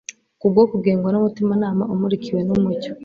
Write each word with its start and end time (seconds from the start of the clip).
kubwo 0.39 0.61
kugengwa 0.71 1.09
numutimanama 1.11 1.83
umurikiwe 1.93 2.41
numucyo 2.47 2.91